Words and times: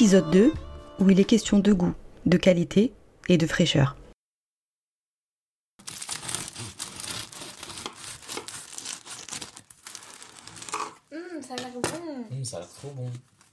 Épisode 0.00 0.30
2, 0.30 0.52
où 1.00 1.10
il 1.10 1.18
est 1.18 1.24
question 1.24 1.58
de 1.58 1.72
goût, 1.72 1.92
de 2.24 2.36
qualité 2.36 2.92
et 3.28 3.36
de 3.36 3.48
fraîcheur. 3.48 3.96
ça 11.10 11.16
a 11.52 11.56
l'air 11.56 11.70
bon. 11.74 12.44
Ça 12.44 12.58
a 12.58 12.60
l'air 12.60 12.68
trop 12.68 12.92
bon. 12.94 13.10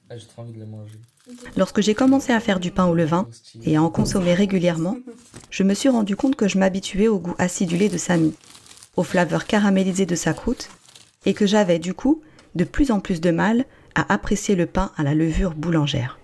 Ah, 0.07 0.17
j'ai 0.19 0.27
trop 0.27 0.43
envie 0.43 0.53
de 0.53 0.59
le 0.59 0.67
manger. 0.67 0.99
Lorsque 1.57 1.81
j'ai 1.81 1.95
commencé 1.95 2.31
à 2.31 2.39
faire 2.39 2.59
du 2.59 2.69
pain 2.69 2.85
au 2.85 2.93
levain 2.93 3.27
et 3.63 3.77
à 3.77 3.81
en 3.81 3.89
consommer 3.89 4.35
régulièrement, 4.35 4.97
je 5.49 5.63
me 5.63 5.73
suis 5.73 5.89
rendu 5.89 6.15
compte 6.15 6.35
que 6.35 6.47
je 6.47 6.59
m'habituais 6.59 7.07
au 7.07 7.17
goût 7.17 7.33
acidulé 7.39 7.89
de 7.89 7.97
Samy, 7.97 8.35
aux 8.97 9.03
flaveurs 9.03 9.47
caramélisées 9.47 10.05
de 10.05 10.13
sa 10.13 10.35
croûte, 10.35 10.69
et 11.25 11.33
que 11.33 11.47
j'avais 11.47 11.79
du 11.79 11.95
coup 11.95 12.21
de 12.53 12.65
plus 12.65 12.91
en 12.91 12.99
plus 12.99 13.19
de 13.19 13.31
mal 13.31 13.65
à 13.95 14.13
apprécier 14.13 14.53
le 14.53 14.67
pain 14.67 14.91
à 14.95 15.01
la 15.01 15.15
levure 15.15 15.55
boulangère. 15.55 16.19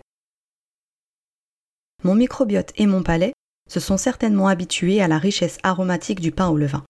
Mon 2.04 2.16
microbiote 2.16 2.72
et 2.78 2.88
mon 2.88 3.04
palais 3.04 3.34
se 3.70 3.80
sont 3.80 3.98
certainement 3.98 4.48
habitués 4.48 5.02
à 5.02 5.08
la 5.08 5.18
richesse 5.18 5.58
aromatique 5.64 6.20
du 6.20 6.32
pain 6.32 6.50
au 6.50 6.58
levain. 6.58 6.84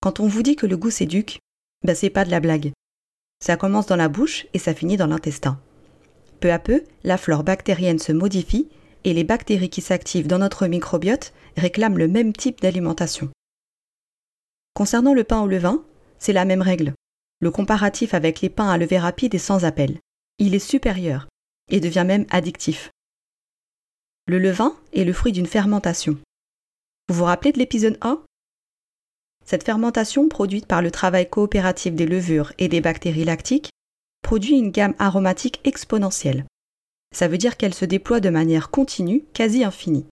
Quand 0.00 0.20
on 0.20 0.26
vous 0.26 0.42
dit 0.42 0.56
que 0.56 0.66
le 0.66 0.76
goût 0.76 0.90
s'éduque, 0.90 1.38
ben 1.84 1.94
c'est 1.94 2.10
pas 2.10 2.24
de 2.24 2.30
la 2.30 2.40
blague. 2.40 2.72
Ça 3.40 3.56
commence 3.56 3.86
dans 3.86 3.96
la 3.96 4.08
bouche 4.08 4.46
et 4.54 4.58
ça 4.58 4.74
finit 4.74 4.96
dans 4.96 5.06
l'intestin. 5.06 5.60
Peu 6.40 6.52
à 6.52 6.58
peu, 6.58 6.84
la 7.04 7.18
flore 7.18 7.44
bactérienne 7.44 7.98
se 7.98 8.12
modifie 8.12 8.68
et 9.04 9.12
les 9.12 9.24
bactéries 9.24 9.70
qui 9.70 9.80
s'activent 9.80 10.26
dans 10.26 10.38
notre 10.38 10.66
microbiote 10.66 11.32
réclament 11.56 11.98
le 11.98 12.08
même 12.08 12.32
type 12.32 12.60
d'alimentation. 12.60 13.30
Concernant 14.74 15.14
le 15.14 15.24
pain 15.24 15.40
au 15.40 15.46
levain, 15.46 15.84
c'est 16.18 16.32
la 16.32 16.44
même 16.44 16.62
règle. 16.62 16.94
Le 17.40 17.50
comparatif 17.50 18.14
avec 18.14 18.40
les 18.40 18.50
pains 18.50 18.70
à 18.70 18.78
lever 18.78 18.98
rapide 18.98 19.34
est 19.34 19.38
sans 19.38 19.64
appel. 19.64 19.98
Il 20.38 20.54
est 20.54 20.58
supérieur 20.58 21.28
et 21.70 21.80
devient 21.80 22.04
même 22.06 22.26
addictif. 22.30 22.90
Le 24.28 24.38
levain 24.38 24.76
est 24.92 25.04
le 25.04 25.14
fruit 25.14 25.32
d'une 25.32 25.46
fermentation. 25.46 26.18
Vous 27.08 27.14
vous 27.14 27.24
rappelez 27.24 27.50
de 27.50 27.58
l'épisode 27.58 27.96
1 28.02 28.22
Cette 29.46 29.64
fermentation, 29.64 30.28
produite 30.28 30.66
par 30.66 30.82
le 30.82 30.90
travail 30.90 31.30
coopératif 31.30 31.94
des 31.94 32.04
levures 32.04 32.52
et 32.58 32.68
des 32.68 32.82
bactéries 32.82 33.24
lactiques, 33.24 33.70
produit 34.22 34.58
une 34.58 34.70
gamme 34.70 34.94
aromatique 34.98 35.62
exponentielle. 35.64 36.44
Ça 37.10 37.26
veut 37.26 37.38
dire 37.38 37.56
qu'elle 37.56 37.72
se 37.72 37.86
déploie 37.86 38.20
de 38.20 38.28
manière 38.28 38.68
continue, 38.68 39.24
quasi 39.32 39.64
infinie. 39.64 40.04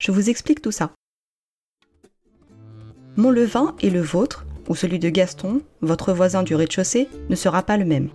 Je 0.00 0.10
vous 0.10 0.28
explique 0.28 0.60
tout 0.60 0.72
ça. 0.72 0.90
Mon 3.16 3.30
levain 3.30 3.76
et 3.80 3.90
le 3.90 4.00
vôtre, 4.00 4.44
ou 4.68 4.74
celui 4.74 4.98
de 4.98 5.08
Gaston, 5.08 5.62
votre 5.82 6.12
voisin 6.12 6.42
du 6.42 6.56
rez-de-chaussée, 6.56 7.08
ne 7.28 7.36
sera 7.36 7.62
pas 7.62 7.76
le 7.76 7.84
même. 7.84 8.10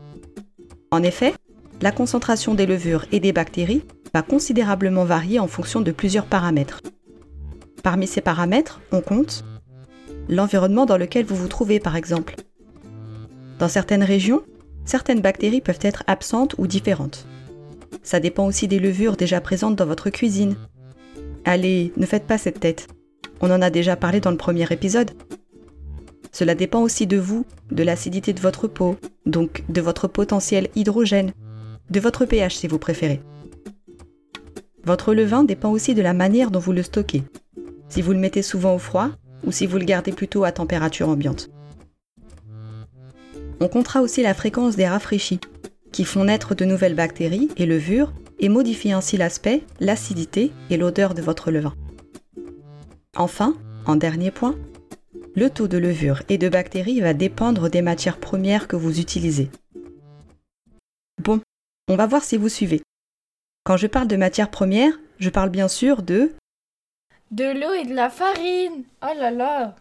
En 0.92 1.04
effet, 1.04 1.34
la 1.80 1.94
concentration 1.94 2.54
des 2.54 2.66
levures 2.66 3.06
et 3.14 3.22
des 3.22 3.32
bactéries 3.32 3.86
va 4.16 4.22
considérablement 4.22 5.04
varier 5.04 5.40
en 5.40 5.48
fonction 5.48 5.82
de 5.82 5.92
plusieurs 5.92 6.26
paramètres. 6.26 6.82
Parmi 7.84 8.08
ces 8.08 8.22
paramètres, 8.22 8.80
on 8.94 9.02
compte 9.02 9.44
l'environnement 10.30 10.86
dans 10.86 10.96
lequel 10.96 11.26
vous 11.26 11.36
vous 11.36 11.50
trouvez 11.50 11.82
par 11.82 11.98
exemple. 11.98 12.38
Dans 13.60 13.68
certaines 13.68 14.06
régions, 14.06 14.42
certaines 14.86 15.20
bactéries 15.20 15.60
peuvent 15.60 15.82
être 15.82 16.06
absentes 16.08 16.56
ou 16.58 16.66
différentes. 16.66 17.28
Ça 18.04 18.22
dépend 18.22 18.46
aussi 18.46 18.70
des 18.70 18.80
levures 18.80 19.18
déjà 19.18 19.42
présentes 19.42 19.76
dans 19.76 19.86
votre 19.86 20.10
cuisine. 20.10 20.56
Allez, 21.44 21.92
ne 21.98 22.06
faites 22.06 22.26
pas 22.26 22.38
cette 22.38 22.62
tête. 22.62 22.88
On 23.42 23.52
en 23.52 23.62
a 23.62 23.70
déjà 23.70 23.98
parlé 23.98 24.22
dans 24.22 24.32
le 24.32 24.38
premier 24.38 24.72
épisode. 24.72 25.12
Cela 26.32 26.56
dépend 26.56 26.84
aussi 26.84 27.06
de 27.06 27.18
vous, 27.18 27.46
de 27.70 27.84
l'acidité 27.84 28.32
de 28.32 28.40
votre 28.40 28.70
peau, 28.70 28.96
donc 29.26 29.66
de 29.68 29.82
votre 29.82 30.08
potentiel 30.08 30.70
hydrogène, 30.74 31.34
de 31.90 32.00
votre 32.00 32.24
pH 32.24 32.56
si 32.56 32.68
vous 32.70 32.80
préférez. 32.80 33.20
Votre 34.86 35.14
levain 35.14 35.44
dépend 35.44 35.72
aussi 35.72 35.96
de 35.96 36.02
la 36.02 36.14
manière 36.14 36.52
dont 36.52 36.60
vous 36.60 36.72
le 36.72 36.84
stockez, 36.84 37.24
si 37.90 38.02
vous 38.02 38.12
le 38.12 38.20
mettez 38.20 38.42
souvent 38.42 38.76
au 38.76 38.80
froid 38.80 39.10
ou 39.44 39.52
si 39.52 39.66
vous 39.66 39.78
le 39.78 39.86
gardez 39.86 40.12
plutôt 40.12 40.44
à 40.44 40.52
température 40.52 41.10
ambiante. 41.10 41.50
On 43.60 43.68
comptera 43.68 44.02
aussi 44.02 44.22
la 44.22 44.34
fréquence 44.34 44.76
des 44.76 44.88
rafraîchis, 44.88 45.40
qui 45.92 46.04
font 46.04 46.26
naître 46.26 46.56
de 46.56 46.66
nouvelles 46.66 46.96
bactéries 46.96 47.50
et 47.58 47.66
levures 47.66 48.14
et 48.40 48.50
modifient 48.50 48.92
ainsi 48.92 49.18
l'aspect, 49.18 49.64
l'acidité 49.80 50.52
et 50.70 50.78
l'odeur 50.78 51.14
de 51.14 51.22
votre 51.22 51.52
levain. 51.52 51.74
Enfin, 53.16 53.56
en 53.86 53.96
dernier 53.96 54.30
point, 54.30 54.56
le 55.36 55.50
taux 55.50 55.68
de 55.68 55.78
levure 55.78 56.22
et 56.30 56.38
de 56.38 56.50
bactéries 56.50 57.00
va 57.00 57.14
dépendre 57.14 57.70
des 57.70 57.82
matières 57.82 58.20
premières 58.20 58.68
que 58.68 58.76
vous 58.76 59.00
utilisez. 59.00 59.50
Bon, 61.24 61.40
on 61.88 61.96
va 61.96 62.08
voir 62.08 62.24
si 62.24 62.38
vous 62.38 62.50
suivez. 62.50 62.82
Quand 63.66 63.78
je 63.78 63.88
parle 63.88 64.08
de 64.08 64.16
matières 64.16 64.52
premières, 64.52 64.94
je 65.18 65.32
parle 65.32 65.50
bien 65.50 65.68
sûr 65.68 66.04
de... 66.04 66.34
De 67.32 67.46
l'eau 67.46 67.74
et 67.74 67.88
de 67.88 67.96
la 67.96 68.12
farine. 68.12 68.84
Oh 69.02 69.20
là 69.20 69.32
là. 69.32 69.76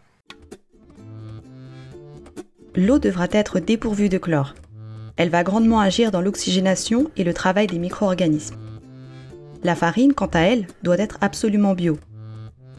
L'eau 2.75 2.99
devra 2.99 3.27
être 3.31 3.61
dépourvue 3.61 4.09
de 4.09 4.17
chlore. 4.17 4.55
Elle 5.19 5.29
va 5.29 5.45
grandement 5.45 5.81
agir 5.81 6.11
dans 6.11 6.23
l'oxygénation 6.23 7.11
et 7.19 7.25
le 7.25 7.35
travail 7.35 7.67
des 7.67 7.79
micro-organismes. 7.79 8.57
La 9.63 9.75
farine, 9.75 10.15
quant 10.15 10.31
à 10.33 10.41
elle, 10.41 10.67
doit 10.83 10.97
être 10.97 11.19
absolument 11.21 11.75
bio. 11.75 11.99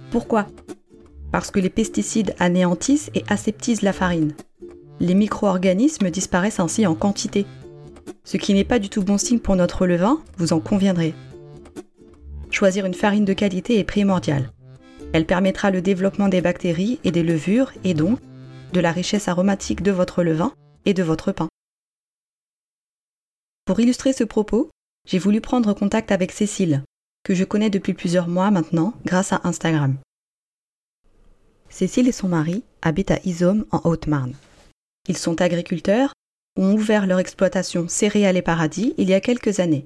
Pourquoi? 0.09 0.47
Parce 1.31 1.51
que 1.51 1.59
les 1.59 1.69
pesticides 1.69 2.33
anéantissent 2.39 3.11
et 3.13 3.23
aseptisent 3.29 3.83
la 3.83 3.93
farine. 3.93 4.33
Les 4.99 5.13
micro-organismes 5.13 6.09
disparaissent 6.09 6.59
ainsi 6.59 6.87
en 6.87 6.95
quantité, 6.95 7.45
ce 8.23 8.37
qui 8.37 8.53
n'est 8.53 8.63
pas 8.63 8.79
du 8.79 8.89
tout 8.89 9.03
bon 9.03 9.17
signe 9.17 9.39
pour 9.39 9.55
notre 9.55 9.85
levain, 9.85 10.21
vous 10.37 10.53
en 10.53 10.59
conviendrez. 10.59 11.13
Choisir 12.51 12.85
une 12.85 12.93
farine 12.93 13.25
de 13.25 13.33
qualité 13.33 13.79
est 13.79 13.83
primordial. 13.83 14.51
Elle 15.13 15.25
permettra 15.25 15.71
le 15.71 15.81
développement 15.81 16.27
des 16.27 16.41
bactéries 16.41 16.99
et 17.03 17.11
des 17.11 17.23
levures 17.23 17.71
et 17.83 17.93
donc 17.93 18.19
de 18.73 18.79
la 18.79 18.91
richesse 18.91 19.27
aromatique 19.27 19.81
de 19.81 19.91
votre 19.91 20.23
levain 20.23 20.53
et 20.85 20.93
de 20.93 21.03
votre 21.03 21.31
pain. 21.31 21.47
Pour 23.65 23.79
illustrer 23.79 24.13
ce 24.13 24.23
propos, 24.23 24.69
j'ai 25.07 25.19
voulu 25.19 25.41
prendre 25.41 25.73
contact 25.73 26.11
avec 26.11 26.31
Cécile, 26.31 26.83
que 27.23 27.35
je 27.35 27.43
connais 27.43 27.69
depuis 27.69 27.93
plusieurs 27.93 28.27
mois 28.27 28.51
maintenant 28.51 28.93
grâce 29.05 29.33
à 29.33 29.41
Instagram. 29.43 29.97
Cécile 31.69 32.07
et 32.07 32.11
son 32.11 32.29
mari 32.29 32.63
habitent 32.81 33.11
à 33.11 33.19
Isôme 33.25 33.65
en 33.71 33.81
Haute-Marne. 33.83 34.33
Ils 35.07 35.17
sont 35.17 35.41
agriculteurs 35.41 36.13
ont 36.57 36.73
ouvert 36.73 37.05
leur 37.05 37.19
exploitation 37.19 37.87
Céréales 37.87 38.37
et 38.37 38.41
Paradis 38.41 38.93
il 38.97 39.09
y 39.09 39.13
a 39.13 39.19
quelques 39.19 39.59
années 39.59 39.85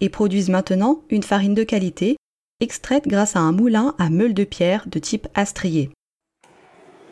et 0.00 0.08
produisent 0.08 0.50
maintenant 0.50 1.02
une 1.10 1.22
farine 1.22 1.54
de 1.54 1.64
qualité 1.64 2.16
extraite 2.60 3.06
grâce 3.06 3.36
à 3.36 3.40
un 3.40 3.52
moulin 3.52 3.94
à 3.98 4.10
meule 4.10 4.34
de 4.34 4.44
pierre 4.44 4.84
de 4.86 4.98
type 4.98 5.28
astrier. 5.34 5.90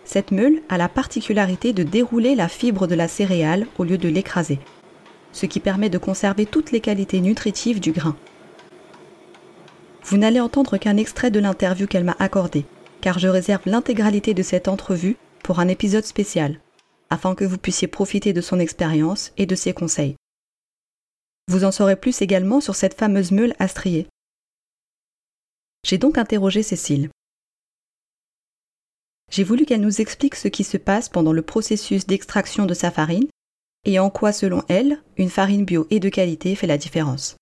Cette 0.04 0.32
meule 0.32 0.62
a 0.68 0.78
la 0.78 0.88
particularité 0.88 1.72
de 1.72 1.82
dérouler 1.82 2.34
la 2.34 2.48
fibre 2.48 2.86
de 2.86 2.94
la 2.94 3.08
céréale 3.08 3.66
au 3.78 3.84
lieu 3.84 3.98
de 3.98 4.08
l'écraser, 4.08 4.58
ce 5.32 5.46
qui 5.46 5.60
permet 5.60 5.90
de 5.90 5.98
conserver 5.98 6.46
toutes 6.46 6.72
les 6.72 6.80
qualités 6.80 7.20
nutritives 7.20 7.80
du 7.80 7.92
grain. 7.92 8.16
Vous 10.04 10.16
n'allez 10.16 10.40
entendre 10.40 10.76
qu'un 10.76 10.96
extrait 10.96 11.30
de 11.30 11.38
l'interview 11.38 11.86
qu'elle 11.86 12.04
m'a 12.04 12.16
accordée, 12.18 12.64
car 13.00 13.18
je 13.18 13.28
réserve 13.28 13.62
l'intégralité 13.66 14.34
de 14.34 14.42
cette 14.42 14.68
entrevue 14.68 15.16
pour 15.42 15.60
un 15.60 15.68
épisode 15.68 16.04
spécial 16.04 16.58
afin 17.12 17.34
que 17.34 17.44
vous 17.44 17.58
puissiez 17.58 17.88
profiter 17.88 18.32
de 18.32 18.40
son 18.40 18.58
expérience 18.58 19.32
et 19.36 19.44
de 19.44 19.54
ses 19.54 19.74
conseils. 19.74 20.16
Vous 21.46 21.64
en 21.64 21.70
saurez 21.70 21.96
plus 21.96 22.22
également 22.22 22.62
sur 22.62 22.74
cette 22.74 22.94
fameuse 22.94 23.32
meule 23.32 23.54
à 23.58 23.68
strier. 23.68 24.08
J'ai 25.84 25.98
donc 25.98 26.16
interrogé 26.16 26.62
Cécile. 26.62 27.10
J'ai 29.30 29.44
voulu 29.44 29.66
qu'elle 29.66 29.82
nous 29.82 30.00
explique 30.00 30.36
ce 30.36 30.48
qui 30.48 30.64
se 30.64 30.78
passe 30.78 31.10
pendant 31.10 31.34
le 31.34 31.42
processus 31.42 32.06
d'extraction 32.06 32.64
de 32.64 32.74
sa 32.74 32.90
farine 32.90 33.28
et 33.84 33.98
en 33.98 34.08
quoi, 34.08 34.32
selon 34.32 34.62
elle, 34.68 35.02
une 35.18 35.30
farine 35.30 35.66
bio 35.66 35.86
et 35.90 36.00
de 36.00 36.08
qualité 36.08 36.54
fait 36.54 36.66
la 36.66 36.78
différence. 36.78 37.36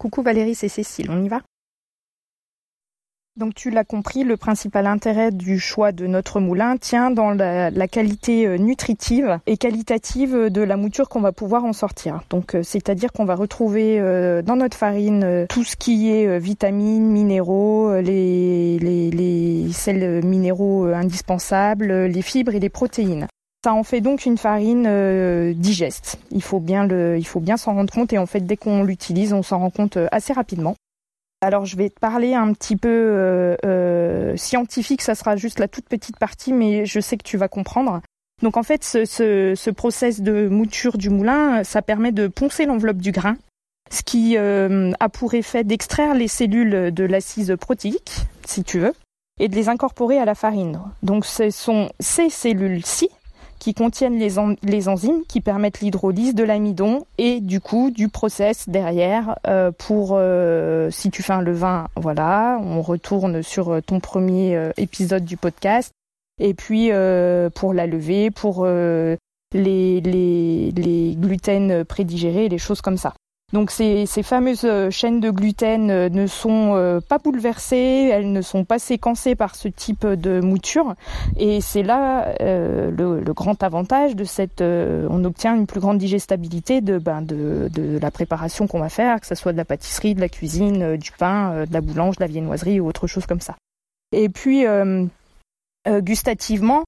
Coucou 0.00 0.22
Valérie, 0.22 0.56
c'est 0.56 0.68
Cécile, 0.68 1.10
on 1.10 1.22
y 1.22 1.28
va? 1.28 1.40
Donc 3.38 3.54
tu 3.54 3.70
l'as 3.70 3.84
compris, 3.84 4.24
le 4.24 4.36
principal 4.36 4.86
intérêt 4.86 5.30
du 5.30 5.58
choix 5.58 5.90
de 5.90 6.06
notre 6.06 6.38
moulin 6.38 6.76
tient 6.76 7.10
dans 7.10 7.30
la, 7.30 7.70
qualité 7.88 8.46
euh, 8.46 8.58
nutritive 8.58 9.38
et 9.46 9.56
qualitative 9.56 10.50
de 10.50 10.60
la 10.60 10.76
mouture 10.76 11.08
qu'on 11.08 11.22
va 11.22 11.32
pouvoir 11.32 11.64
en 11.64 11.72
sortir. 11.72 12.20
Donc 12.28 12.54
euh, 12.54 12.62
c'est-à-dire 12.62 13.10
qu'on 13.10 13.24
va 13.24 13.34
retrouver 13.34 13.98
euh, 13.98 14.42
dans 14.42 14.56
notre 14.56 14.76
farine 14.76 15.46
tout 15.48 15.64
ce 15.64 15.76
qui 15.76 16.10
est 16.10 16.38
vitamines, 16.38 17.06
minéraux, 17.06 17.94
les, 18.02 18.78
sels 19.72 20.22
minéraux 20.26 20.84
indispensables, 20.84 21.90
les 21.90 22.22
fibres 22.22 22.54
et 22.54 22.60
les 22.60 22.68
protéines. 22.68 23.28
Ça 23.64 23.72
en 23.72 23.82
fait 23.82 24.02
donc 24.02 24.26
une 24.26 24.36
farine 24.36 25.54
digeste. 25.54 26.18
Il 26.32 26.42
faut 26.42 26.60
bien 26.60 26.86
s'en 27.56 27.74
rendre 27.74 27.92
compte 27.92 28.12
et 28.12 28.18
en 28.18 28.26
fait 28.26 28.40
dès 28.40 28.58
qu'on 28.58 28.84
l'utilise, 28.84 29.32
on 29.32 29.42
s'en 29.42 29.60
rend 29.60 29.70
compte 29.70 29.96
assez 30.10 30.34
rapidement. 30.34 30.76
Alors 31.42 31.66
je 31.66 31.76
vais 31.76 31.90
te 31.90 31.98
parler 31.98 32.34
un 32.34 32.52
petit 32.52 32.76
peu 32.76 32.88
euh, 32.88 33.56
euh, 33.66 34.36
scientifique, 34.36 35.02
ça 35.02 35.16
sera 35.16 35.34
juste 35.34 35.58
la 35.58 35.66
toute 35.66 35.88
petite 35.88 36.16
partie, 36.16 36.52
mais 36.52 36.86
je 36.86 37.00
sais 37.00 37.16
que 37.16 37.24
tu 37.24 37.36
vas 37.36 37.48
comprendre. 37.48 38.00
Donc 38.42 38.56
en 38.56 38.62
fait, 38.62 38.84
ce, 38.84 39.04
ce, 39.04 39.54
ce 39.56 39.70
process 39.70 40.20
de 40.20 40.46
mouture 40.46 40.96
du 40.98 41.10
moulin, 41.10 41.64
ça 41.64 41.82
permet 41.82 42.12
de 42.12 42.28
poncer 42.28 42.64
l'enveloppe 42.64 42.98
du 42.98 43.10
grain, 43.10 43.36
ce 43.90 44.02
qui 44.04 44.36
euh, 44.36 44.92
a 45.00 45.08
pour 45.08 45.34
effet 45.34 45.64
d'extraire 45.64 46.14
les 46.14 46.28
cellules 46.28 46.94
de 46.94 47.04
l'assise 47.04 47.56
protéique, 47.60 48.20
si 48.46 48.62
tu 48.62 48.78
veux, 48.78 48.94
et 49.40 49.48
de 49.48 49.56
les 49.56 49.68
incorporer 49.68 50.18
à 50.18 50.24
la 50.24 50.36
farine. 50.36 50.80
Donc 51.02 51.26
ce 51.26 51.50
sont 51.50 51.90
ces 51.98 52.30
cellules-ci 52.30 53.10
qui 53.62 53.74
contiennent 53.74 54.18
les, 54.18 54.40
en- 54.40 54.56
les 54.64 54.88
enzymes 54.88 55.22
qui 55.28 55.40
permettent 55.40 55.78
l'hydrolyse 55.82 56.34
de 56.34 56.42
l'amidon 56.42 57.06
et 57.16 57.38
du 57.38 57.60
coup 57.60 57.92
du 57.92 58.08
process 58.08 58.68
derrière 58.68 59.36
euh, 59.46 59.70
pour 59.70 60.14
euh, 60.16 60.90
si 60.90 61.12
tu 61.12 61.22
fais 61.22 61.32
un 61.32 61.42
levain, 61.42 61.86
voilà, 61.94 62.58
on 62.60 62.82
retourne 62.82 63.40
sur 63.44 63.68
euh, 63.70 63.80
ton 63.80 64.00
premier 64.00 64.56
euh, 64.56 64.72
épisode 64.78 65.24
du 65.24 65.36
podcast 65.36 65.92
et 66.40 66.54
puis 66.54 66.88
euh, 66.90 67.50
pour 67.50 67.72
la 67.72 67.86
levée, 67.86 68.32
pour 68.32 68.66
les, 68.66 70.00
les, 70.00 70.72
les 70.72 71.14
gluten 71.14 71.84
prédigérés, 71.84 72.48
les 72.48 72.58
choses 72.58 72.80
comme 72.80 72.96
ça. 72.96 73.14
Donc 73.52 73.70
ces, 73.70 74.06
ces 74.06 74.22
fameuses 74.22 74.64
euh, 74.64 74.90
chaînes 74.90 75.20
de 75.20 75.30
gluten 75.30 75.90
euh, 75.90 76.08
ne 76.08 76.26
sont 76.26 76.72
euh, 76.74 77.00
pas 77.00 77.18
bouleversées, 77.18 78.08
elles 78.10 78.32
ne 78.32 78.40
sont 78.40 78.64
pas 78.64 78.78
séquencées 78.78 79.34
par 79.34 79.56
ce 79.56 79.68
type 79.68 80.06
de 80.06 80.40
mouture. 80.40 80.94
Et 81.36 81.60
c'est 81.60 81.82
là 81.82 82.34
euh, 82.40 82.90
le, 82.90 83.20
le 83.20 83.32
grand 83.34 83.62
avantage 83.62 84.16
de 84.16 84.24
cette. 84.24 84.62
euh, 84.62 85.06
on 85.10 85.22
obtient 85.24 85.54
une 85.54 85.66
plus 85.66 85.80
grande 85.80 85.98
digestibilité 85.98 86.80
de, 86.80 86.98
ben, 86.98 87.20
de, 87.20 87.68
de 87.72 87.98
la 87.98 88.10
préparation 88.10 88.66
qu'on 88.66 88.80
va 88.80 88.88
faire, 88.88 89.20
que 89.20 89.26
ce 89.26 89.34
soit 89.34 89.52
de 89.52 89.58
la 89.58 89.66
pâtisserie, 89.66 90.14
de 90.14 90.20
la 90.20 90.30
cuisine, 90.30 90.96
du 90.96 91.12
pain, 91.12 91.66
de 91.66 91.72
la 91.72 91.80
boulange, 91.82 92.16
de 92.16 92.22
la 92.22 92.28
viennoiserie 92.28 92.80
ou 92.80 92.88
autre 92.88 93.06
chose 93.06 93.26
comme 93.26 93.40
ça. 93.40 93.56
Et 94.12 94.28
puis 94.28 94.66
euh, 94.66 95.04
gustativement, 95.86 96.84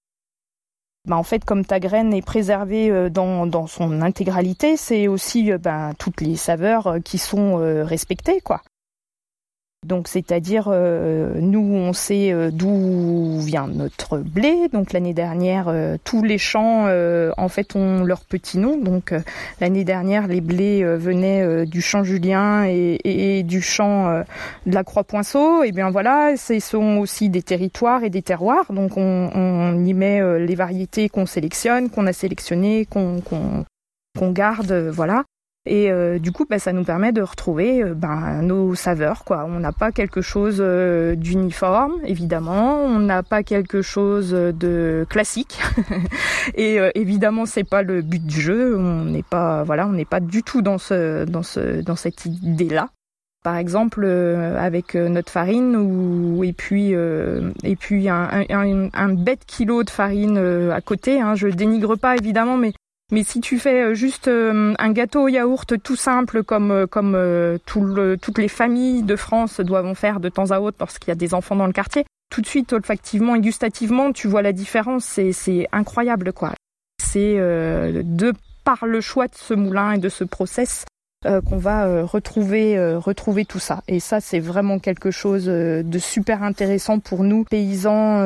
ben, 1.07 1.17
en 1.17 1.23
fait, 1.23 1.45
comme 1.45 1.65
ta 1.67 1.81
graine 1.81 2.15
est 2.15 2.23
préservée 2.23 2.91
euh, 2.91 3.11
dans, 3.11 3.47
dans 3.47 3.67
son 3.67 4.01
intégralité, 4.01 4.77
c'est 4.77 5.07
aussi 5.07 5.53
euh, 5.53 5.59
ben, 5.59 5.93
toutes 5.99 6.23
les 6.23 6.37
saveurs 6.37 6.87
euh, 6.87 6.99
qui 7.01 7.19
sont 7.19 7.57
respectées, 7.85 8.41
quoi. 8.41 8.63
Donc, 9.85 10.09
c'est-à-dire, 10.09 10.69
euh, 10.69 11.35
nous, 11.41 11.61
on 11.61 11.93
sait 11.93 12.33
euh, 12.33 12.51
d'où 12.51 13.39
vient 13.41 13.67
notre 13.67 14.19
blé. 14.19 14.69
Donc, 14.73 14.93
l'année 14.93 15.15
dernière, 15.15 15.69
euh, 15.69 15.97
tous 16.03 16.23
les 16.23 16.39
champs, 16.39 16.89
en 17.37 17.49
fait, 17.49 17.77
ont 17.77 18.03
leur 18.05 18.25
petit 18.25 18.59
nom. 18.59 18.79
Donc, 18.79 19.15
l'année 19.61 19.85
dernière, 19.85 20.27
les 20.27 20.41
blés 20.41 20.85
venaient 20.85 21.67
du 21.67 21.81
champ 21.81 22.05
Julien 22.05 22.65
et, 22.67 23.43
du 23.45 23.61
champ 23.61 24.23
de 24.67 24.75
la 24.75 24.85
Croix-Poinceau. 24.85 25.63
Et 25.63 25.73
bien 25.73 25.91
voilà, 25.91 26.37
ce 26.37 26.59
sont 26.61 26.99
aussi 26.99 27.29
des 27.29 27.43
territoires 27.43 28.05
et 28.05 28.11
des 28.11 28.23
terroirs. 28.23 28.73
Donc, 28.73 28.97
on, 28.97 29.85
y 29.85 29.95
met 29.95 30.21
les 30.39 30.55
variétés 30.55 31.09
qu'on 31.09 31.27
sélectionne, 31.27 31.91
qu'on 31.91 32.07
a 32.07 32.13
sélectionnées, 32.13 32.87
qu'on 32.87 34.31
garde, 34.33 34.73
voilà. 34.73 35.25
Et 35.67 35.91
euh, 35.91 36.19
du 36.19 36.31
coup, 36.31 36.45
bah, 36.49 36.59
ça 36.59 36.73
nous 36.73 36.85
permet 36.85 37.13
de 37.13 37.23
retrouver 37.23 37.83
euh, 37.83 37.95
ben, 37.95 38.43
nos 38.43 38.75
saveurs. 38.75 39.25
Quoi. 39.25 39.47
On 39.49 39.61
n'a 39.61 39.73
pas 39.73 39.93
quelque 39.93 40.21
chose 40.21 40.59
euh, 40.61 41.15
d'uniforme, 41.15 41.95
évidemment. 42.05 42.83
On 42.83 42.99
n'a 42.99 43.23
pas 43.23 43.43
quelque 43.43 43.81
chose 43.81 44.31
de 44.33 45.07
classique. 45.09 45.59
Et 46.55 46.79
euh, 46.79 46.91
évidemment, 46.95 47.47
c'est 47.47 47.65
pas 47.65 47.83
le 47.83 48.03
but 48.03 48.25
du 48.25 48.41
jeu. 48.41 48.77
On 48.77 49.05
n'est 49.07 49.23
pas, 49.23 49.63
voilà, 49.63 49.87
on 49.87 49.93
n'est 49.93 50.05
pas 50.05 50.21
du 50.21 50.43
tout 50.43 50.61
dans 50.61 50.79
ce, 50.79 51.25
dans 51.25 51.43
ce, 51.43 51.81
dans 51.81 51.97
cette 51.97 52.27
idée-là. 52.27 52.91
Par 53.45 53.59
exemple, 53.59 54.05
euh, 54.05 54.57
avec 54.59 54.95
euh, 54.95 55.11
notre 55.11 55.31
farine 55.31 55.77
ou 55.77 56.43
et 56.45 56.55
puis 56.55 56.95
euh, 56.95 57.51
et 57.63 57.77
puis 57.77 58.09
un, 58.09 58.27
un, 58.49 58.89
un, 58.91 59.13
bête 59.13 59.45
kilo 59.47 59.83
de 59.85 59.91
farine 59.91 60.39
euh, 60.39 60.73
à 60.73 60.81
côté. 60.81 61.21
Hein, 61.21 61.35
je 61.35 61.49
dénigre 61.49 61.99
pas 61.99 62.17
évidemment, 62.17 62.57
mais 62.57 62.73
mais 63.15 63.23
si 63.23 63.41
tu 63.41 63.61
fais 63.61 63.81
euh, 63.81 63.95
juste 63.95 64.27
euh, 64.27 64.75
un 64.77 64.91
gâteau 64.91 65.23
au 65.23 65.29
yaourt 65.29 65.81
tout 65.81 65.95
simple 65.95 66.43
comme 66.43 66.73
euh, 66.73 67.57
toutes 67.65 68.39
les 68.39 68.49
familles 68.49 69.05
de 69.05 69.15
France 69.15 69.61
doivent 69.61 69.87
en 69.87 69.95
faire 69.95 70.19
de 70.19 70.29
temps 70.29 70.51
à 70.51 70.59
autre 70.59 70.79
lorsqu'il 70.81 71.09
y 71.09 71.13
a 71.13 71.15
des 71.15 71.33
enfants 71.33 71.55
dans 71.55 71.69
le 71.69 71.73
quartier, 71.73 72.05
tout 72.29 72.41
de 72.41 72.47
suite 72.47 72.73
olfactivement 72.73 73.37
et 73.37 73.41
gustativement, 73.41 74.13
tu 74.13 74.27
vois 74.27 74.43
la 74.43 74.53
différence, 74.53 75.21
c'est 75.33 75.69
incroyable 75.71 76.33
quoi. 76.33 76.55
C'est 77.01 77.37
de 77.37 78.33
par 78.65 78.85
le 78.85 79.01
choix 79.01 79.29
de 79.29 79.35
ce 79.37 79.55
moulin 79.55 79.93
et 79.93 79.99
de 79.99 80.09
ce 80.09 80.25
process 80.25 80.85
euh, 81.27 81.41
qu'on 81.41 81.57
va 81.59 81.87
euh, 81.87 82.05
retrouver 82.05 82.77
euh, 82.77 82.99
retrouver 82.99 83.45
tout 83.45 83.59
ça. 83.59 83.83
Et 83.89 84.01
ça 84.01 84.21
c'est 84.21 84.41
vraiment 84.41 84.79
quelque 84.79 85.11
chose 85.11 85.47
euh, 85.49 85.83
de 85.83 85.99
super 85.99 86.43
intéressant 86.43 86.99
pour 86.99 87.25
nous 87.25 87.45
paysans 87.45 88.25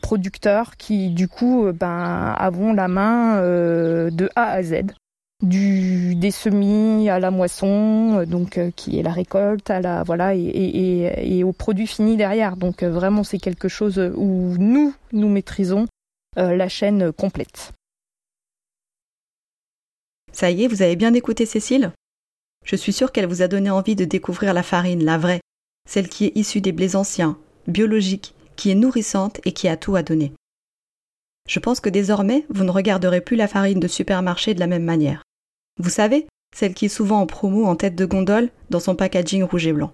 producteurs 0.00 0.76
qui 0.76 1.10
du 1.10 1.28
coup 1.28 1.70
ben 1.72 2.34
avons 2.36 2.72
la 2.72 2.88
main 2.88 3.40
de 3.42 4.30
A 4.36 4.44
à 4.44 4.62
Z. 4.62 4.82
Du 5.42 6.16
des 6.16 6.30
semis 6.30 7.08
à 7.08 7.18
la 7.18 7.30
moisson 7.30 8.24
donc 8.24 8.60
qui 8.76 8.98
est 8.98 9.02
la 9.02 9.12
récolte 9.12 9.70
à 9.70 9.80
la 9.80 10.02
voilà 10.02 10.34
et, 10.34 10.40
et, 10.40 11.06
et, 11.06 11.38
et 11.38 11.44
au 11.44 11.52
produit 11.52 11.86
fini 11.86 12.18
derrière. 12.18 12.56
Donc 12.56 12.82
vraiment 12.82 13.24
c'est 13.24 13.38
quelque 13.38 13.68
chose 13.68 13.98
où 13.98 14.54
nous 14.58 14.92
nous 15.12 15.28
maîtrisons 15.30 15.86
la 16.36 16.68
chaîne 16.68 17.10
complète. 17.12 17.72
Ça 20.32 20.50
y 20.50 20.64
est, 20.64 20.68
vous 20.68 20.82
avez 20.82 20.96
bien 20.96 21.14
écouté 21.14 21.46
Cécile? 21.46 21.90
Je 22.64 22.76
suis 22.76 22.92
sûre 22.92 23.12
qu'elle 23.12 23.26
vous 23.26 23.42
a 23.42 23.48
donné 23.48 23.70
envie 23.70 23.96
de 23.96 24.04
découvrir 24.04 24.54
la 24.54 24.62
farine, 24.62 25.04
la 25.04 25.18
vraie, 25.18 25.40
celle 25.88 26.08
qui 26.08 26.26
est 26.26 26.36
issue 26.36 26.60
des 26.60 26.72
blés 26.72 26.96
anciens, 26.96 27.38
biologique, 27.66 28.34
qui 28.56 28.70
est 28.70 28.74
nourrissante 28.74 29.40
et 29.44 29.52
qui 29.52 29.68
a 29.68 29.76
tout 29.76 29.96
à 29.96 30.02
donner. 30.02 30.32
Je 31.48 31.58
pense 31.58 31.80
que 31.80 31.88
désormais, 31.88 32.46
vous 32.48 32.64
ne 32.64 32.70
regarderez 32.70 33.20
plus 33.20 33.36
la 33.36 33.48
farine 33.48 33.80
de 33.80 33.88
supermarché 33.88 34.54
de 34.54 34.60
la 34.60 34.66
même 34.66 34.84
manière. 34.84 35.22
Vous 35.78 35.90
savez, 35.90 36.26
celle 36.54 36.74
qui 36.74 36.86
est 36.86 36.88
souvent 36.90 37.20
en 37.20 37.26
promo 37.26 37.64
en 37.64 37.76
tête 37.76 37.96
de 37.96 38.06
gondole 38.06 38.50
dans 38.70 38.80
son 38.80 38.94
packaging 38.94 39.42
rouge 39.42 39.66
et 39.66 39.72
blanc. 39.72 39.90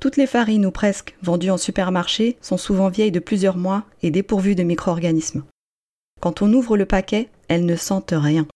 Toutes 0.00 0.16
les 0.16 0.28
farines 0.28 0.64
ou 0.64 0.70
presque 0.70 1.16
vendues 1.22 1.50
en 1.50 1.58
supermarché 1.58 2.38
sont 2.40 2.56
souvent 2.56 2.88
vieilles 2.88 3.10
de 3.10 3.18
plusieurs 3.18 3.56
mois 3.56 3.84
et 4.02 4.10
dépourvues 4.10 4.54
de 4.54 4.62
micro-organismes. 4.62 5.44
Quand 6.20 6.40
on 6.40 6.52
ouvre 6.52 6.76
le 6.76 6.86
paquet, 6.86 7.28
elles 7.48 7.66
ne 7.66 7.76
sentent 7.76 8.14
rien. 8.16 8.46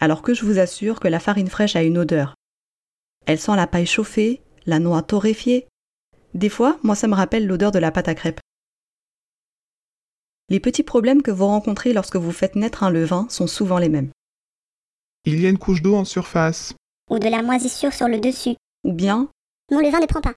Alors 0.00 0.22
que 0.22 0.34
je 0.34 0.44
vous 0.44 0.58
assure 0.58 1.00
que 1.00 1.08
la 1.08 1.20
farine 1.20 1.48
fraîche 1.48 1.76
a 1.76 1.82
une 1.82 1.98
odeur. 1.98 2.34
Elle 3.26 3.38
sent 3.38 3.56
la 3.56 3.66
paille 3.66 3.86
chauffée, 3.86 4.42
la 4.66 4.78
noix 4.78 5.02
torréfiée. 5.02 5.66
Des 6.34 6.48
fois, 6.48 6.78
moi 6.82 6.94
ça 6.94 7.06
me 7.08 7.14
rappelle 7.14 7.46
l'odeur 7.46 7.70
de 7.70 7.78
la 7.78 7.92
pâte 7.92 8.08
à 8.08 8.14
crêpes. 8.14 8.40
Les 10.50 10.60
petits 10.60 10.82
problèmes 10.82 11.22
que 11.22 11.30
vous 11.30 11.46
rencontrez 11.46 11.92
lorsque 11.92 12.16
vous 12.16 12.32
faites 12.32 12.54
naître 12.56 12.82
un 12.82 12.90
levain 12.90 13.26
sont 13.30 13.46
souvent 13.46 13.78
les 13.78 13.88
mêmes. 13.88 14.10
Il 15.24 15.40
y 15.40 15.46
a 15.46 15.48
une 15.48 15.58
couche 15.58 15.80
d'eau 15.80 15.94
en 15.96 16.04
surface. 16.04 16.74
Ou 17.10 17.18
de 17.18 17.28
la 17.28 17.42
moisissure 17.42 17.92
sur 17.94 18.08
le 18.08 18.18
dessus. 18.20 18.56
Ou 18.84 18.92
bien, 18.92 19.30
Mon 19.70 19.78
levain 19.80 20.00
ne 20.00 20.06
prend 20.06 20.20
pas. 20.20 20.34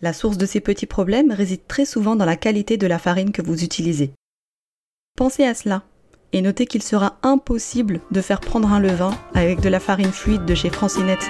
la 0.00 0.12
source 0.12 0.38
de 0.38 0.46
ces 0.46 0.60
petits 0.60 0.86
problèmes 0.86 1.32
réside 1.32 1.66
très 1.66 1.84
souvent 1.84 2.14
dans 2.14 2.24
la 2.24 2.36
qualité 2.36 2.76
de 2.76 2.86
la 2.86 3.00
farine 3.00 3.32
que 3.32 3.42
vous 3.42 3.64
utilisez. 3.64 4.12
Pensez 5.16 5.42
à 5.44 5.54
cela 5.54 5.82
et 6.32 6.42
notez 6.42 6.66
qu'il 6.66 6.82
sera 6.82 7.18
impossible 7.22 8.00
de 8.10 8.20
faire 8.20 8.40
prendre 8.40 8.72
un 8.72 8.80
levain 8.80 9.10
avec 9.34 9.60
de 9.60 9.68
la 9.68 9.80
farine 9.80 10.12
fluide 10.12 10.44
de 10.44 10.54
chez 10.54 10.70
Francinette. 10.70 11.26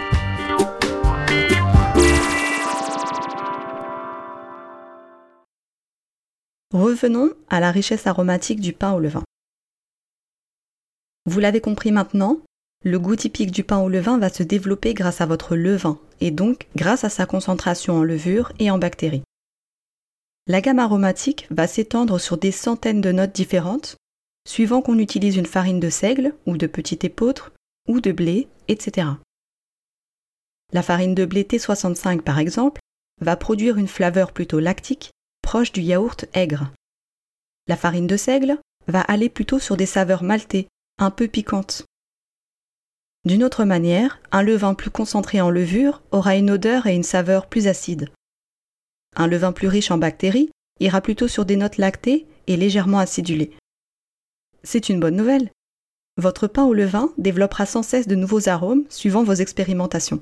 Revenons 6.72 7.30
à 7.48 7.60
la 7.60 7.70
richesse 7.70 8.06
aromatique 8.06 8.60
du 8.60 8.72
pain 8.72 8.92
au 8.92 9.00
levain. 9.00 9.22
Vous 11.26 11.40
l'avez 11.40 11.60
compris 11.60 11.92
maintenant, 11.92 12.40
le 12.84 12.98
goût 12.98 13.16
typique 13.16 13.50
du 13.50 13.64
pain 13.64 13.78
au 13.78 13.88
levain 13.88 14.18
va 14.18 14.28
se 14.28 14.42
développer 14.42 14.94
grâce 14.94 15.20
à 15.20 15.26
votre 15.26 15.56
levain 15.56 15.98
et 16.20 16.30
donc 16.30 16.68
grâce 16.76 17.04
à 17.04 17.08
sa 17.08 17.26
concentration 17.26 17.96
en 17.96 18.02
levure 18.02 18.52
et 18.58 18.70
en 18.70 18.78
bactéries. 18.78 19.22
La 20.46 20.60
gamme 20.60 20.78
aromatique 20.78 21.46
va 21.50 21.66
s'étendre 21.66 22.18
sur 22.18 22.38
des 22.38 22.52
centaines 22.52 23.00
de 23.00 23.12
notes 23.12 23.34
différentes, 23.34 23.96
suivant 24.48 24.80
qu'on 24.80 24.98
utilise 24.98 25.36
une 25.36 25.46
farine 25.46 25.78
de 25.78 25.90
seigle 25.90 26.34
ou 26.46 26.56
de 26.56 26.66
petit 26.66 26.98
épeautre 27.02 27.52
ou 27.86 28.00
de 28.00 28.12
blé, 28.12 28.48
etc. 28.68 29.08
La 30.72 30.82
farine 30.82 31.14
de 31.14 31.26
blé 31.26 31.42
T65 31.42 32.22
par 32.22 32.38
exemple 32.38 32.80
va 33.20 33.36
produire 33.36 33.76
une 33.76 33.88
flaveur 33.88 34.32
plutôt 34.32 34.58
lactique, 34.58 35.10
proche 35.42 35.70
du 35.70 35.82
yaourt 35.82 36.24
aigre. 36.32 36.72
La 37.66 37.76
farine 37.76 38.06
de 38.06 38.16
seigle 38.16 38.58
va 38.86 39.02
aller 39.02 39.28
plutôt 39.28 39.58
sur 39.58 39.76
des 39.76 39.84
saveurs 39.84 40.22
maltées, 40.22 40.68
un 40.96 41.10
peu 41.10 41.28
piquantes. 41.28 41.84
D'une 43.26 43.44
autre 43.44 43.64
manière, 43.64 44.18
un 44.32 44.42
levain 44.42 44.72
plus 44.72 44.90
concentré 44.90 45.42
en 45.42 45.50
levure 45.50 46.00
aura 46.10 46.36
une 46.36 46.50
odeur 46.50 46.86
et 46.86 46.94
une 46.94 47.02
saveur 47.02 47.48
plus 47.48 47.66
acides. 47.66 48.08
Un 49.14 49.26
levain 49.26 49.52
plus 49.52 49.68
riche 49.68 49.90
en 49.90 49.98
bactéries 49.98 50.48
ira 50.80 51.02
plutôt 51.02 51.28
sur 51.28 51.44
des 51.44 51.56
notes 51.56 51.76
lactées 51.76 52.26
et 52.46 52.56
légèrement 52.56 52.98
acidulées. 52.98 53.52
C'est 54.62 54.88
une 54.88 55.00
bonne 55.00 55.16
nouvelle. 55.16 55.50
Votre 56.16 56.48
pain 56.48 56.64
au 56.64 56.74
levain 56.74 57.12
développera 57.16 57.64
sans 57.64 57.82
cesse 57.82 58.08
de 58.08 58.16
nouveaux 58.16 58.48
arômes 58.48 58.84
suivant 58.88 59.22
vos 59.22 59.34
expérimentations. 59.34 60.20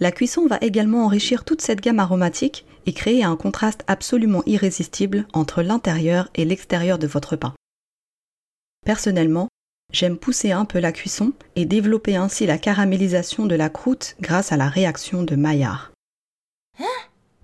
La 0.00 0.10
cuisson 0.10 0.46
va 0.46 0.58
également 0.60 1.04
enrichir 1.04 1.44
toute 1.44 1.60
cette 1.60 1.80
gamme 1.80 2.00
aromatique 2.00 2.66
et 2.86 2.92
créer 2.92 3.22
un 3.22 3.36
contraste 3.36 3.84
absolument 3.86 4.42
irrésistible 4.44 5.26
entre 5.32 5.62
l'intérieur 5.62 6.30
et 6.34 6.44
l'extérieur 6.44 6.98
de 6.98 7.06
votre 7.06 7.36
pain. 7.36 7.54
Personnellement, 8.84 9.48
j'aime 9.92 10.18
pousser 10.18 10.50
un 10.50 10.64
peu 10.64 10.80
la 10.80 10.90
cuisson 10.90 11.32
et 11.54 11.64
développer 11.64 12.16
ainsi 12.16 12.44
la 12.44 12.58
caramélisation 12.58 13.46
de 13.46 13.54
la 13.54 13.68
croûte 13.68 14.16
grâce 14.20 14.50
à 14.50 14.56
la 14.56 14.68
réaction 14.68 15.22
de 15.22 15.36
Maillard. 15.36 15.92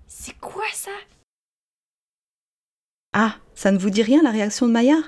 C'est 0.07 0.37
quoi 0.39 0.65
ça? 0.73 0.91
Ah, 3.13 3.37
ça 3.61 3.71
ne 3.71 3.77
vous 3.77 3.91
dit 3.91 4.01
rien 4.01 4.23
la 4.23 4.31
réaction 4.31 4.65
de 4.65 4.71
Maillard? 4.71 5.07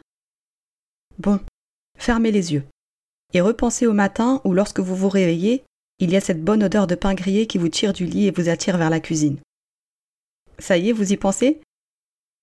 Bon, 1.18 1.40
fermez 1.98 2.30
les 2.30 2.54
yeux 2.54 2.64
et 3.34 3.42
repensez 3.42 3.88
au 3.88 3.94
matin 3.94 4.42
ou 4.44 4.54
lorsque 4.54 4.80
vous 4.80 4.96
vous 4.96 5.10
réveillez 5.10 5.64
il 5.98 6.12
y 6.12 6.16
a 6.16 6.22
cette 6.22 6.44
bonne 6.44 6.64
odeur 6.64 6.86
de 6.86 6.94
pain 6.94 7.16
grillé 7.16 7.48
qui 7.48 7.58
vous 7.58 7.70
tire 7.70 7.94
du 7.94 8.06
lit 8.06 8.28
et 8.28 8.32
vous 8.32 8.50
attire 8.50 8.78
vers 8.78 8.92
la 8.92 9.00
cuisine. 9.00 9.40
Ça 10.60 10.78
y 10.78 10.90
est, 10.90 10.92
vous 10.92 11.12
y 11.12 11.18
pensez? 11.18 11.62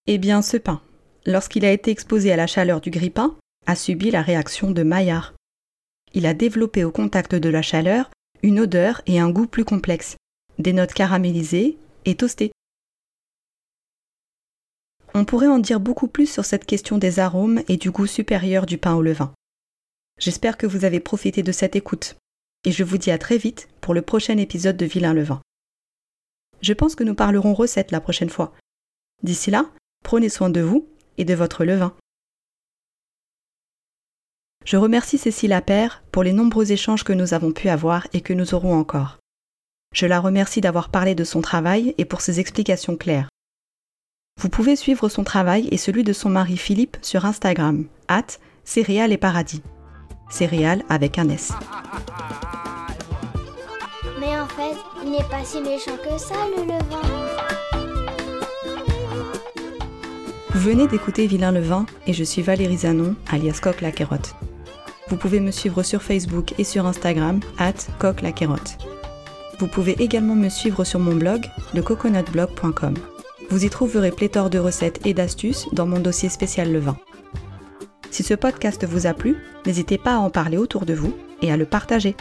Eh 0.08 0.18
bien, 0.18 0.42
ce 0.42 0.56
pain, 0.56 0.82
lorsqu'il 1.26 1.64
a 1.64 1.70
été 1.70 1.92
exposé 1.92 2.32
à 2.32 2.36
la 2.36 2.48
chaleur 2.48 2.80
du 2.80 2.90
grille-pain, 2.90 3.36
a 3.66 3.76
subi 3.76 4.10
la 4.10 4.22
réaction 4.22 4.72
de 4.72 4.82
Maillard. 4.82 5.34
Il 6.12 6.26
a 6.26 6.34
développé 6.34 6.82
au 6.82 6.90
contact 6.90 7.36
de 7.36 7.48
la 7.48 7.62
chaleur 7.62 8.10
une 8.42 8.58
odeur 8.58 9.00
et 9.06 9.20
un 9.20 9.30
goût 9.30 9.46
plus 9.46 9.64
complexes, 9.64 10.16
des 10.58 10.72
notes 10.72 10.92
caramélisées 10.92 11.78
et 12.04 12.16
toastées. 12.16 12.50
On 15.14 15.24
pourrait 15.24 15.48
en 15.48 15.58
dire 15.58 15.80
beaucoup 15.80 16.06
plus 16.06 16.26
sur 16.26 16.44
cette 16.44 16.66
question 16.66 16.98
des 16.98 17.18
arômes 17.18 17.62
et 17.68 17.76
du 17.76 17.90
goût 17.90 18.06
supérieur 18.06 18.64
du 18.64 18.78
pain 18.78 18.94
au 18.94 19.02
levain. 19.02 19.32
J'espère 20.18 20.56
que 20.56 20.66
vous 20.66 20.84
avez 20.84 21.00
profité 21.00 21.42
de 21.42 21.52
cette 21.52 21.74
écoute 21.76 22.16
et 22.64 22.72
je 22.72 22.84
vous 22.84 22.98
dis 22.98 23.10
à 23.10 23.18
très 23.18 23.38
vite 23.38 23.68
pour 23.80 23.94
le 23.94 24.02
prochain 24.02 24.36
épisode 24.36 24.76
de 24.76 24.86
Vilain 24.86 25.14
le 25.14 25.22
vin. 25.22 25.40
Je 26.60 26.74
pense 26.74 26.94
que 26.94 27.04
nous 27.04 27.14
parlerons 27.14 27.54
recettes 27.54 27.90
la 27.90 28.00
prochaine 28.00 28.28
fois. 28.28 28.52
D'ici 29.22 29.50
là, 29.50 29.70
prenez 30.04 30.28
soin 30.28 30.50
de 30.50 30.60
vous 30.60 30.88
et 31.18 31.24
de 31.24 31.34
votre 31.34 31.64
levain. 31.64 31.94
Je 34.64 34.76
remercie 34.76 35.18
Cécile 35.18 35.54
Appert 35.54 36.02
pour 36.12 36.22
les 36.22 36.34
nombreux 36.34 36.70
échanges 36.70 37.02
que 37.02 37.14
nous 37.14 37.32
avons 37.32 37.52
pu 37.52 37.68
avoir 37.68 38.06
et 38.12 38.20
que 38.20 38.34
nous 38.34 38.54
aurons 38.54 38.74
encore. 38.74 39.18
Je 39.94 40.06
la 40.06 40.20
remercie 40.20 40.60
d'avoir 40.60 40.90
parlé 40.90 41.14
de 41.14 41.24
son 41.24 41.40
travail 41.40 41.94
et 41.98 42.04
pour 42.04 42.20
ses 42.20 42.38
explications 42.38 42.96
claires. 42.96 43.28
Vous 44.38 44.48
pouvez 44.48 44.74
suivre 44.74 45.08
son 45.08 45.22
travail 45.22 45.68
et 45.70 45.76
celui 45.76 46.02
de 46.02 46.12
son 46.12 46.30
mari 46.30 46.56
Philippe 46.56 46.96
sur 47.02 47.26
Instagram, 47.26 47.84
at 48.08 48.38
céréales 48.64 49.12
et 49.12 49.18
paradis. 49.18 49.62
Céréales 50.30 50.82
avec 50.88 51.18
un 51.18 51.28
S. 51.28 51.52
Mais 54.18 54.38
en 54.38 54.46
fait, 54.46 54.76
il 55.04 55.10
n'est 55.10 55.18
pas 55.24 55.44
si 55.44 55.60
méchant 55.60 55.96
que 56.02 56.18
ça, 56.18 56.36
le 56.56 56.62
levain. 56.62 57.02
Vous 60.54 60.60
venez 60.60 60.86
d'écouter 60.86 61.26
Vilain 61.26 61.52
le 61.52 61.60
vin 61.60 61.84
et 62.06 62.12
je 62.12 62.24
suis 62.24 62.42
Valérie 62.42 62.78
Zanon, 62.78 63.16
alias 63.30 63.60
Coq 63.62 63.82
la 63.82 63.92
Carotte. 63.92 64.34
Vous 65.08 65.16
pouvez 65.16 65.40
me 65.40 65.50
suivre 65.50 65.82
sur 65.82 66.02
Facebook 66.02 66.54
et 66.58 66.64
sur 66.64 66.86
Instagram, 66.86 67.40
at 67.58 67.74
Coq 67.98 68.22
la 68.22 68.32
Carotte. 68.32 68.78
Vous 69.58 69.66
pouvez 69.66 70.00
également 70.02 70.34
me 70.34 70.48
suivre 70.48 70.84
sur 70.84 70.98
mon 70.98 71.14
blog, 71.14 71.44
lecoconutblog.com. 71.74 72.94
Vous 73.50 73.64
y 73.64 73.70
trouverez 73.70 74.12
pléthore 74.12 74.48
de 74.48 74.58
recettes 74.58 75.04
et 75.04 75.12
d'astuces 75.12 75.66
dans 75.72 75.86
mon 75.86 75.98
dossier 75.98 76.28
spécial 76.28 76.72
le 76.72 76.78
vin. 76.78 76.96
Si 78.12 78.22
ce 78.22 78.34
podcast 78.34 78.86
vous 78.86 79.08
a 79.08 79.12
plu, 79.12 79.36
n'hésitez 79.66 79.98
pas 79.98 80.14
à 80.14 80.18
en 80.18 80.30
parler 80.30 80.56
autour 80.56 80.86
de 80.86 80.94
vous 80.94 81.12
et 81.42 81.50
à 81.50 81.56
le 81.56 81.66
partager. 81.66 82.14